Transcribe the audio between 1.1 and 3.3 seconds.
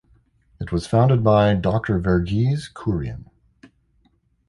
by Doctor Verghese Kurien.